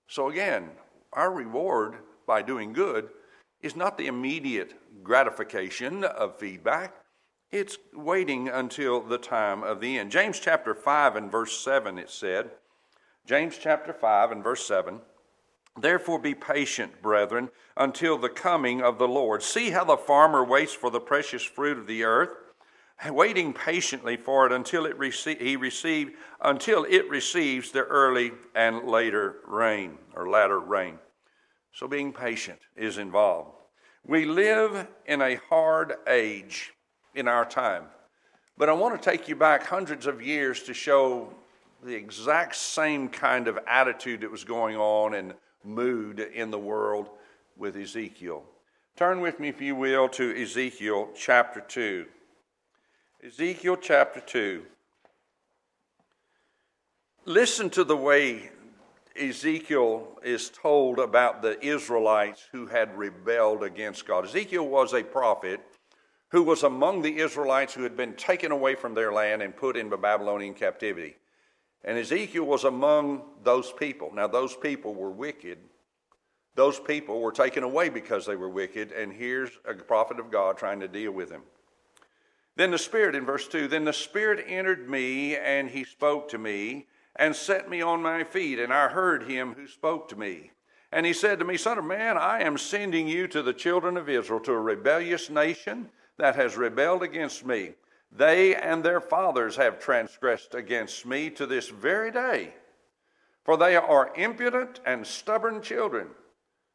[0.07, 0.69] So again,
[1.13, 1.95] our reward
[2.27, 3.09] by doing good
[3.61, 6.93] is not the immediate gratification of feedback.
[7.51, 10.11] It's waiting until the time of the end.
[10.11, 12.51] James chapter 5 and verse 7, it said,
[13.25, 15.01] James chapter 5 and verse 7,
[15.79, 19.41] Therefore be patient, brethren, until the coming of the Lord.
[19.41, 22.29] See how the farmer waits for the precious fruit of the earth,
[23.09, 28.83] waiting patiently for it until it receive, he receive until it receives the early and
[28.83, 30.99] later rain or latter rain.
[31.73, 33.55] So being patient is involved.
[34.05, 36.73] We live in a hard age
[37.15, 37.85] in our time.
[38.57, 41.33] But I want to take you back hundreds of years to show
[41.83, 47.09] the exact same kind of attitude that was going on and mood in the world
[47.57, 48.43] with Ezekiel.
[48.95, 52.05] Turn with me, if you will, to Ezekiel chapter 2.
[53.25, 54.63] Ezekiel chapter 2.
[57.25, 58.49] Listen to the way
[59.15, 64.25] Ezekiel is told about the Israelites who had rebelled against God.
[64.25, 65.59] Ezekiel was a prophet
[66.29, 69.75] who was among the Israelites who had been taken away from their land and put
[69.75, 71.15] into Babylonian captivity.
[71.83, 74.11] And Ezekiel was among those people.
[74.13, 75.57] Now, those people were wicked.
[76.55, 80.57] Those people were taken away because they were wicked, and here's a prophet of God
[80.57, 81.43] trying to deal with them.
[82.57, 86.37] Then the Spirit, in verse 2, then the Spirit entered me, and he spoke to
[86.37, 90.51] me, and set me on my feet, and I heard him who spoke to me.
[90.91, 93.95] And he said to me, Son of man, I am sending you to the children
[93.95, 97.73] of Israel, to a rebellious nation that has rebelled against me.
[98.11, 102.53] They and their fathers have transgressed against me to this very day.
[103.43, 106.09] For they are impudent and stubborn children.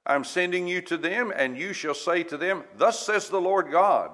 [0.06, 3.70] I'm sending you to them, and you shall say to them, Thus says the Lord
[3.70, 4.10] God.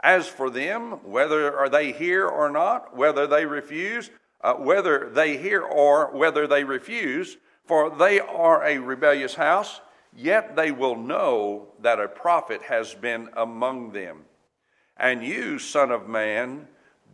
[0.00, 4.10] As for them, whether are they hear or not, whether they refuse,
[4.42, 9.80] uh, whether they hear or whether they refuse, for they are a rebellious house,
[10.14, 14.24] yet they will know that a prophet has been among them.
[14.96, 16.68] And you, Son of Man,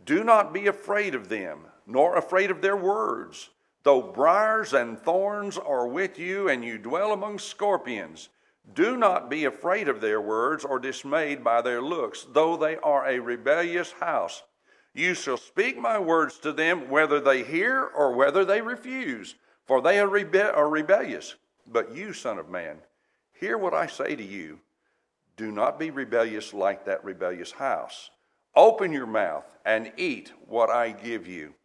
[0.05, 3.49] do not be afraid of them, nor afraid of their words.
[3.83, 8.29] Though briars and thorns are with you, and you dwell among scorpions,
[8.73, 13.05] do not be afraid of their words or dismayed by their looks, though they are
[13.05, 14.43] a rebellious house.
[14.93, 19.81] You shall speak my words to them, whether they hear or whether they refuse, for
[19.81, 21.35] they are, rebe- are rebellious.
[21.67, 22.77] But you, Son of Man,
[23.33, 24.59] hear what I say to you.
[25.35, 28.11] Do not be rebellious like that rebellious house.
[28.55, 31.55] Open your mouth and eat what I give you.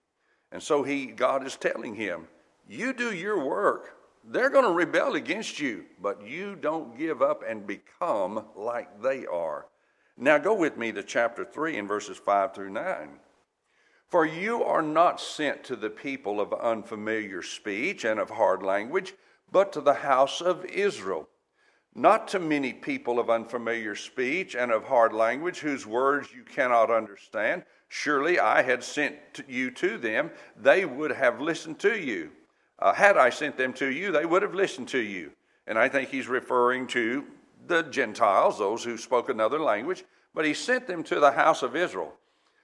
[0.51, 2.29] And so he, God is telling him,
[2.67, 3.95] You do your work.
[4.25, 9.27] They're going to rebel against you, but you don't give up and become like they
[9.27, 9.67] are.
[10.17, 13.21] Now go with me to chapter 3 and verses 5 through 9.
[14.09, 19.15] For you are not sent to the people of unfamiliar speech and of hard language,
[19.53, 21.29] but to the house of Israel
[21.99, 26.91] not to many people of unfamiliar speech and of hard language whose words you cannot
[26.91, 27.65] understand.
[27.89, 29.17] Surely I had sent
[29.49, 32.31] you to them, they would have listened to you.
[32.79, 35.33] Uh, had I sent them to you, they would have listened to you.
[35.67, 37.25] And I think he's referring to
[37.67, 41.75] the Gentiles, those who spoke another language, but he sent them to the house of
[41.75, 42.15] Israel.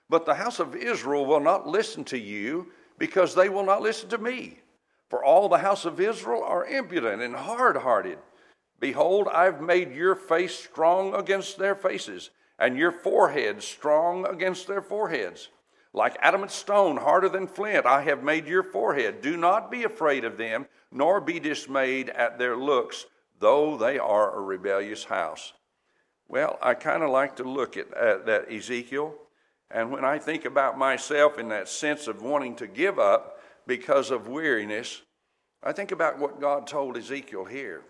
[0.08, 2.68] But the house of Israel will not listen to you
[2.98, 4.60] because they will not listen to me.
[5.10, 8.18] For all the house of Israel are impudent and hard hearted.
[8.80, 14.82] Behold, I've made your face strong against their faces, and your forehead strong against their
[14.82, 15.48] foreheads.
[15.92, 19.22] Like adamant stone, harder than flint, I have made your forehead.
[19.22, 23.06] Do not be afraid of them, nor be dismayed at their looks,
[23.38, 25.52] though they are a rebellious house.
[26.26, 29.14] Well, I kind of like to look at, at that Ezekiel,
[29.70, 34.10] and when I think about myself in that sense of wanting to give up because
[34.10, 35.02] of weariness,
[35.62, 37.82] I think about what God told Ezekiel here.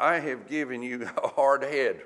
[0.00, 2.00] I have given you a hard head.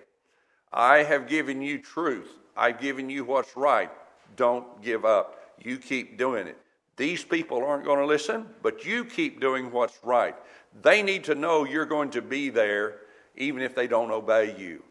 [0.73, 2.29] I have given you truth.
[2.57, 3.91] I've given you what's right.
[4.37, 5.41] Don't give up.
[5.63, 6.59] You keep doing it.
[6.97, 10.35] These people aren't going to listen, but you keep doing what's right.
[10.83, 12.97] They need to know you're going to be there
[13.37, 14.83] even if they don't obey you,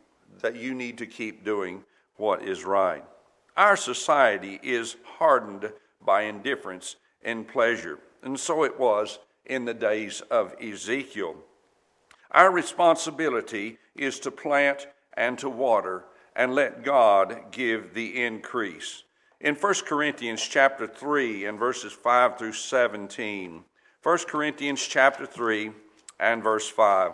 [0.42, 1.84] that you need to keep doing
[2.18, 3.04] what is right.
[3.56, 5.72] Our society is hardened
[6.06, 11.36] by indifference and pleasure, and so it was in the days of Ezekiel.
[12.34, 19.04] Our responsibility is to plant and to water and let God give the increase.
[19.40, 23.64] In 1 Corinthians chapter 3 and verses 5 through 17,
[24.02, 25.72] 1 Corinthians chapter 3
[26.20, 27.12] and verse 5.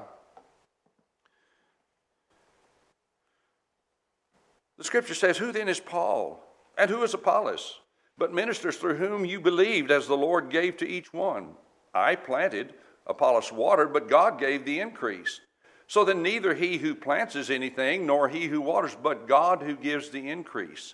[4.78, 6.42] The scripture says, Who then is Paul?
[6.78, 7.80] And who is Apollos?
[8.18, 11.56] But ministers through whom you believed as the Lord gave to each one.
[11.94, 12.74] I planted
[13.10, 15.42] Apollos watered, but God gave the increase.
[15.88, 19.76] So then neither he who plants is anything, nor he who waters, but God who
[19.76, 20.94] gives the increase.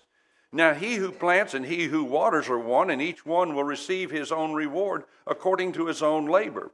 [0.53, 4.09] Now he who plants and he who waters are one, and each one will receive
[4.09, 6.71] his own reward according to his own labor.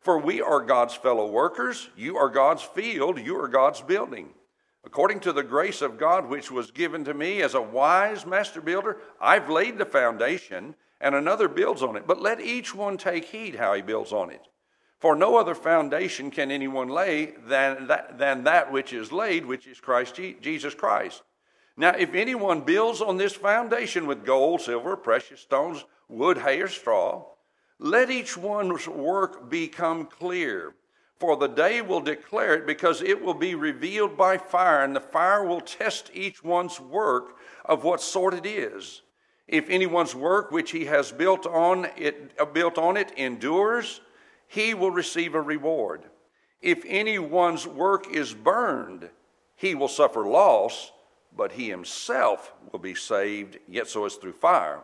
[0.00, 4.30] For we are God's fellow workers, you are God's field, you are God's building.
[4.84, 8.62] According to the grace of God which was given to me as a wise master
[8.62, 12.06] builder, I've laid the foundation, and another builds on it.
[12.06, 14.48] But let each one take heed how he builds on it.
[14.98, 19.66] For no other foundation can anyone lay than that, than that which is laid, which
[19.66, 21.22] is Christ Jesus Christ.
[21.76, 26.66] Now, if anyone builds on this foundation with gold, silver, precious stones, wood, hay, or
[26.66, 27.24] straw,
[27.78, 30.74] let each one's work become clear.
[31.20, 35.00] For the day will declare it, because it will be revealed by fire, and the
[35.00, 39.02] fire will test each one's work of what sort it is.
[39.46, 44.00] If anyone's work which he has built on it, uh, built on it endures,
[44.48, 46.02] he will receive a reward.
[46.60, 49.10] If anyone's work is burned,
[49.54, 50.90] he will suffer loss,
[51.36, 54.82] but he himself will be saved, yet so as through fire.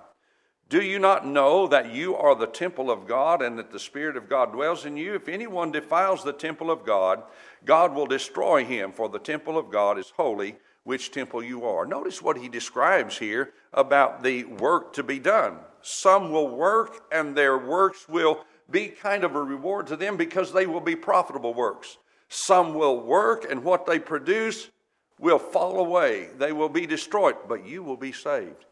[0.69, 4.17] Do you not know that you are the temple of God and that the Spirit
[4.17, 5.15] of God dwells in you?
[5.15, 7.23] If anyone defiles the temple of God,
[7.65, 11.87] God will destroy him, for the temple of God is holy, which temple you are.
[11.87, 15.59] Notice what he describes here about the work to be done.
[15.83, 18.45] Some will work, and their works will
[18.75, 21.97] be kind of a reward to them because they will be profitable works.
[22.29, 24.69] Some will work, and what they produce
[25.21, 26.31] will fall away.
[26.37, 28.65] They will be destroyed, but you will be saved.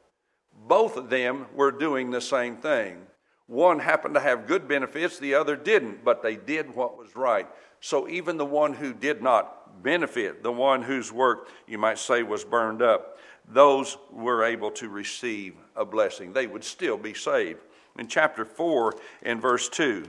[0.66, 3.06] Both of them were doing the same thing.
[3.46, 7.46] One happened to have good benefits, the other didn't, but they did what was right.
[7.80, 12.24] So even the one who did not benefit, the one whose work you might say
[12.24, 16.32] was burned up, those were able to receive a blessing.
[16.32, 17.60] They would still be saved.
[17.98, 20.08] In chapter 4, in verse 2,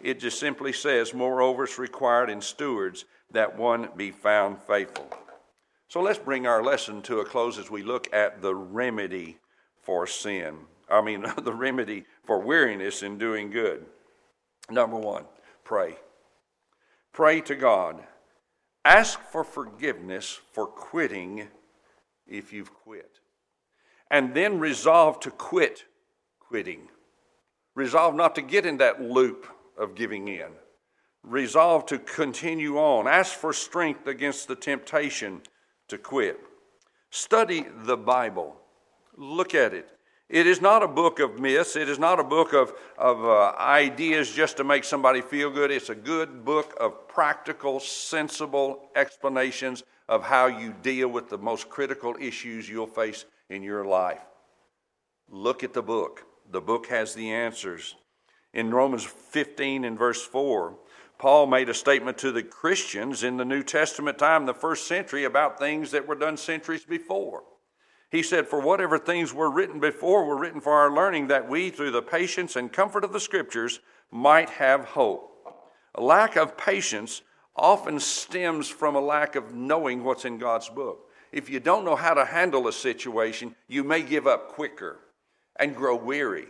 [0.00, 5.10] it just simply says, Moreover, it's required in stewards that one be found faithful.
[5.88, 9.38] So let's bring our lesson to a close as we look at the remedy
[9.82, 10.56] for sin.
[10.90, 13.86] I mean, the remedy for weariness in doing good.
[14.70, 15.24] Number one,
[15.64, 15.96] pray.
[17.12, 18.02] Pray to God.
[18.84, 21.48] Ask for forgiveness for quitting
[22.26, 23.18] if you've quit.
[24.10, 25.84] And then resolve to quit
[26.38, 26.88] quitting.
[27.78, 29.46] Resolve not to get in that loop
[29.78, 30.48] of giving in.
[31.22, 33.06] Resolve to continue on.
[33.06, 35.42] Ask for strength against the temptation
[35.86, 36.40] to quit.
[37.10, 38.56] Study the Bible.
[39.16, 39.90] Look at it.
[40.28, 41.76] It is not a book of myths.
[41.76, 45.70] It is not a book of, of uh, ideas just to make somebody feel good.
[45.70, 51.68] It's a good book of practical, sensible explanations of how you deal with the most
[51.68, 54.22] critical issues you'll face in your life.
[55.30, 56.24] Look at the book.
[56.50, 57.94] The book has the answers.
[58.54, 60.78] In Romans 15 and verse 4,
[61.18, 65.24] Paul made a statement to the Christians in the New Testament time, the first century,
[65.24, 67.42] about things that were done centuries before.
[68.10, 71.68] He said, For whatever things were written before were written for our learning, that we,
[71.68, 73.80] through the patience and comfort of the Scriptures,
[74.10, 75.30] might have hope.
[75.96, 77.20] A lack of patience
[77.54, 81.10] often stems from a lack of knowing what's in God's book.
[81.30, 85.00] If you don't know how to handle a situation, you may give up quicker
[85.58, 86.46] and grow weary.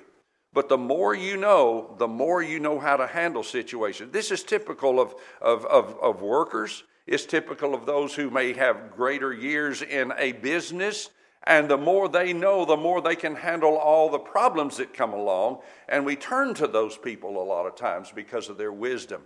[0.53, 4.13] But the more you know, the more you know how to handle situations.
[4.13, 6.85] This is typical of, of, of, of workers.
[7.07, 11.11] It's typical of those who may have greater years in a business
[11.49, 15.15] and the more they know, the more they can handle all the problems that come
[15.15, 15.61] along.
[15.89, 19.23] And we turn to those people a lot of times because of their wisdom.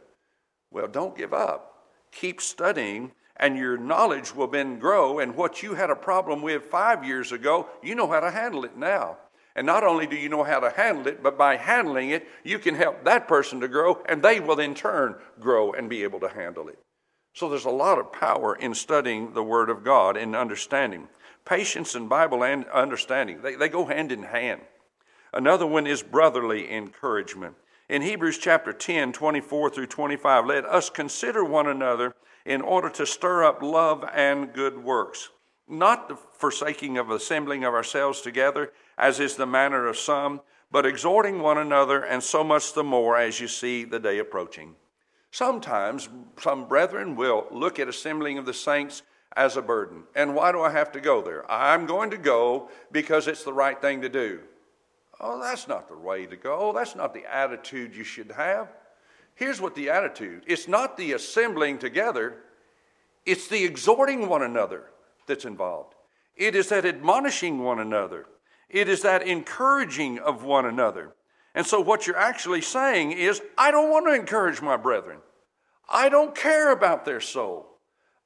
[0.71, 1.89] Well, don't give up.
[2.13, 5.19] Keep studying, and your knowledge will then grow.
[5.19, 8.65] And what you had a problem with five years ago, you know how to handle
[8.65, 9.17] it now.
[9.55, 12.59] And not only do you know how to handle it, but by handling it, you
[12.59, 16.21] can help that person to grow, and they will in turn grow and be able
[16.21, 16.79] to handle it.
[17.35, 21.09] So there's a lot of power in studying the Word of God and understanding.
[21.45, 24.61] Patience and Bible and understanding, they, they go hand in hand.
[25.33, 27.57] Another one is brotherly encouragement.
[27.89, 33.07] In Hebrews chapter 10, 24 through 25, let us consider one another in order to
[33.07, 35.31] stir up love and good works,
[35.69, 40.41] not the forsaking of assembling of ourselves together, as is the manner of some,
[40.71, 44.75] but exhorting one another, and so much the more as you see the day approaching.
[45.31, 49.03] Sometimes some brethren will look at assembling of the saints
[49.37, 50.05] as a burden.
[50.15, 51.51] And why do I have to go there?
[51.51, 54.41] I'm going to go because it's the right thing to do.
[55.21, 56.73] Oh, that's not the way to go.
[56.73, 58.69] That's not the attitude you should have.
[59.35, 62.37] Here's what the attitude it's not the assembling together,
[63.25, 64.85] it's the exhorting one another
[65.27, 65.95] that's involved.
[66.37, 68.27] It is that admonishing one another,
[68.73, 71.15] it is that encouraging of one another.
[71.55, 75.19] And so, what you're actually saying is, I don't want to encourage my brethren.
[75.89, 77.67] I don't care about their soul.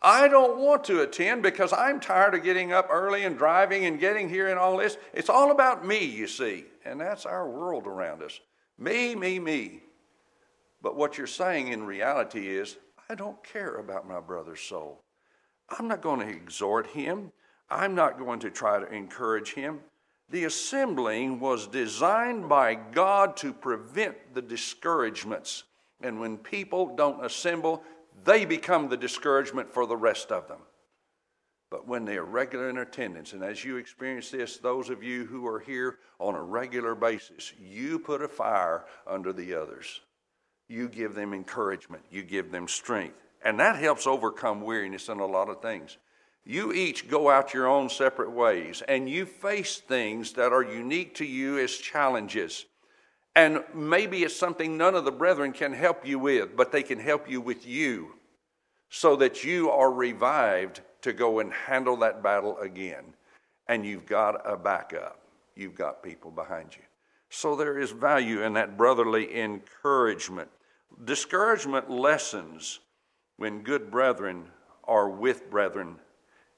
[0.01, 3.99] I don't want to attend because I'm tired of getting up early and driving and
[3.99, 4.99] getting here and all this.
[5.12, 6.66] It's all about me, you see.
[6.84, 8.38] And that's our world around us.
[8.78, 9.80] Me, me, me.
[10.80, 12.76] But what you're saying in reality is,
[13.09, 15.03] I don't care about my brother's soul.
[15.76, 17.32] I'm not going to exhort him.
[17.68, 19.80] I'm not going to try to encourage him.
[20.29, 25.64] The assembling was designed by God to prevent the discouragements.
[26.03, 27.83] And when people don't assemble,
[28.24, 30.59] they become the discouragement for the rest of them.
[31.70, 35.24] But when they are regular in attendance, and as you experience this, those of you
[35.27, 40.01] who are here on a regular basis, you put a fire under the others.
[40.68, 43.16] You give them encouragement, you give them strength.
[43.45, 45.99] And that helps overcome weariness in a lot of things.
[46.49, 51.16] You each go out your own separate ways, and you face things that are unique
[51.16, 52.66] to you as challenges.
[53.34, 57.01] And maybe it's something none of the brethren can help you with, but they can
[57.01, 58.14] help you with you
[58.90, 63.05] so that you are revived to go and handle that battle again.
[63.66, 65.20] And you've got a backup,
[65.57, 66.82] you've got people behind you.
[67.28, 70.49] So there is value in that brotherly encouragement.
[71.05, 72.78] Discouragement lessens
[73.36, 74.44] when good brethren
[74.84, 75.97] are with brethren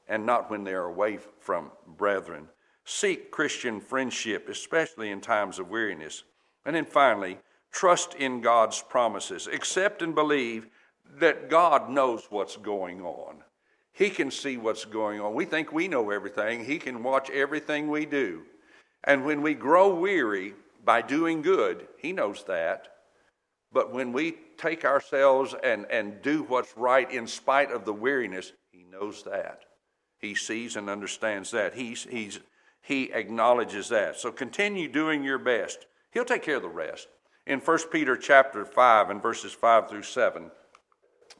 [0.08, 2.48] and not when they are away from brethren.
[2.84, 6.24] Seek Christian friendship, especially in times of weariness.
[6.64, 7.38] And then finally,
[7.70, 9.46] trust in God's promises.
[9.46, 10.68] Accept and believe
[11.18, 13.42] that God knows what's going on.
[13.92, 15.34] He can see what's going on.
[15.34, 18.42] We think we know everything, He can watch everything we do.
[19.04, 20.54] And when we grow weary
[20.84, 22.88] by doing good, He knows that.
[23.72, 28.52] But when we take ourselves and, and do what's right in spite of the weariness,
[28.70, 29.64] He knows that.
[30.18, 31.74] He sees and understands that.
[31.74, 32.40] He's, he's,
[32.82, 34.16] he acknowledges that.
[34.16, 35.86] So continue doing your best.
[36.12, 37.08] He'll take care of the rest.
[37.46, 40.50] In 1 Peter chapter 5 and verses 5 through 7,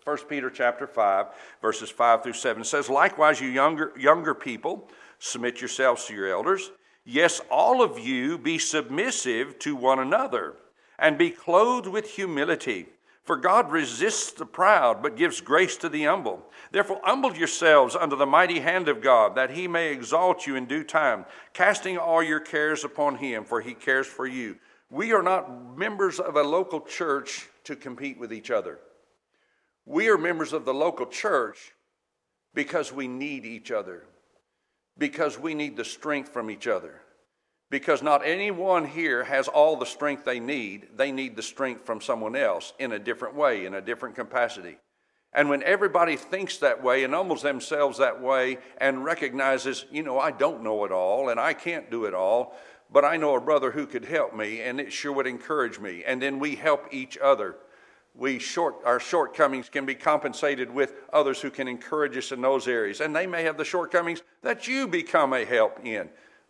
[0.05, 1.27] 1 Peter chapter 5,
[1.61, 6.71] verses 5 through 7 says, Likewise, you younger, younger people, submit yourselves to your elders.
[7.05, 10.57] Yes, all of you be submissive to one another,
[10.99, 12.87] and be clothed with humility.
[13.29, 16.43] For God resists the proud, but gives grace to the humble.
[16.71, 20.65] Therefore, humble yourselves under the mighty hand of God, that he may exalt you in
[20.65, 24.57] due time, casting all your cares upon him, for he cares for you.
[24.89, 28.79] We are not members of a local church to compete with each other.
[29.85, 31.75] We are members of the local church
[32.55, 34.05] because we need each other,
[34.97, 37.03] because we need the strength from each other
[37.71, 40.89] because not anyone here has all the strength they need.
[40.97, 44.79] They need the strength from someone else in a different way, in a different capacity.
[45.33, 50.19] And when everybody thinks that way and humbles themselves that way and recognizes, you know,
[50.19, 52.57] I don't know it all and I can't do it all,
[52.91, 56.03] but I know a brother who could help me and it sure would encourage me.
[56.07, 57.57] And then we help each other.
[58.15, 62.67] We short, our shortcomings can be compensated with others who can encourage us in those
[62.67, 63.01] areas.
[63.03, 66.09] And they may have the shortcomings that you become a help in.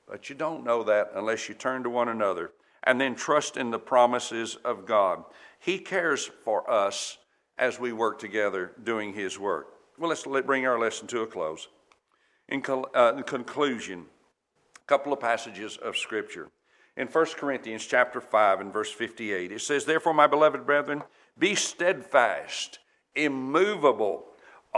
[0.08, 2.52] But you don't know that unless you turn to one another
[2.84, 5.24] and then trust in the promises of God.
[5.58, 7.18] He cares for us
[7.58, 9.66] as we work together doing His work.
[9.98, 11.68] Well, let's bring our lesson to a close.
[12.48, 12.62] In,
[12.94, 14.06] uh, in conclusion,
[14.76, 16.48] a couple of passages of Scripture.
[16.96, 21.02] In 1 Corinthians chapter 5 and verse 58, it says, Therefore, my beloved brethren,
[21.38, 22.78] be steadfast,
[23.14, 24.24] immovable,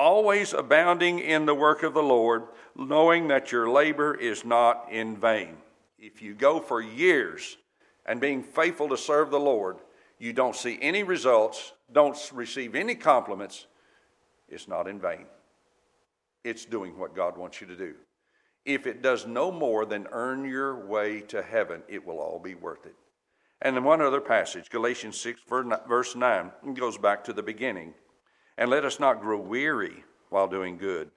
[0.01, 2.44] always abounding in the work of the Lord,
[2.74, 5.59] knowing that your labor is not in vain.
[5.98, 7.59] If you go for years
[8.07, 9.76] and being faithful to serve the Lord,
[10.18, 13.66] you don't see any results, don't receive any compliments,
[14.48, 15.26] it's not in vain.
[16.44, 17.94] It's doing what God wants you to do.
[18.64, 22.55] If it does no more than earn your way to heaven, it will all be
[22.55, 22.94] worth it.
[23.61, 25.42] And then one other passage, Galatians 6,
[25.86, 27.92] verse 9, goes back to the beginning.
[28.61, 31.11] And let us not grow weary while doing good,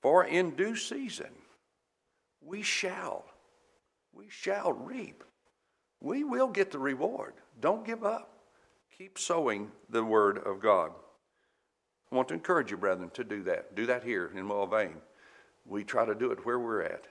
[0.00, 1.30] for in due season
[2.40, 3.24] we shall,
[4.12, 5.24] we shall reap.
[6.00, 7.34] We will get the reward.
[7.60, 8.38] Don't give up.
[8.96, 10.92] Keep sowing the word of God.
[12.12, 13.74] I want to encourage you, brethren, to do that.
[13.74, 15.00] Do that here in Mulvane.
[15.64, 17.08] We try to do it where we're at.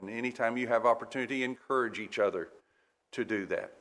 [0.00, 2.50] And anytime you have opportunity, encourage each other
[3.12, 3.72] to do that.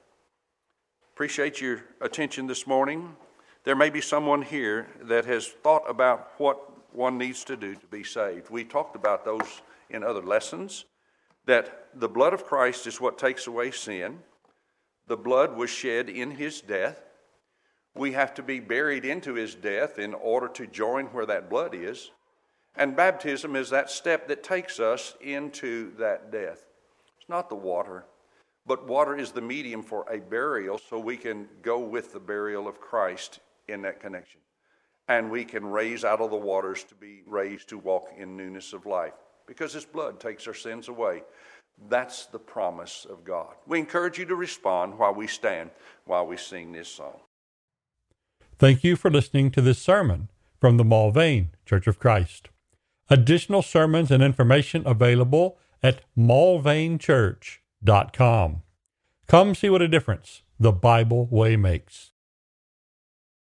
[1.14, 3.16] Appreciate your attention this morning.
[3.64, 7.88] There may be someone here that has thought about what one needs to do to
[7.88, 8.50] be saved.
[8.50, 10.86] We talked about those in other lessons
[11.46, 14.20] that the blood of Christ is what takes away sin.
[15.08, 17.02] The blood was shed in his death.
[17.96, 21.74] We have to be buried into his death in order to join where that blood
[21.74, 22.12] is.
[22.76, 26.66] And baptism is that step that takes us into that death.
[27.18, 28.06] It's not the water,
[28.68, 32.68] but water is the medium for a burial so we can go with the burial
[32.68, 34.42] of Christ in that connection.
[35.08, 38.74] And we can raise out of the waters to be raised to walk in newness
[38.74, 39.14] of life
[39.46, 41.24] because His blood takes our sins away.
[41.90, 43.54] That's the promise of God.
[43.66, 45.70] We encourage you to respond while we stand,
[46.06, 47.20] while we sing this song.
[48.58, 52.50] Thank you for listening to this sermon from the Mulvane Church of Christ.
[53.10, 58.62] Additional sermons and information available at mulvanechurch.com.
[59.28, 62.12] Come see what a difference the Bible way makes.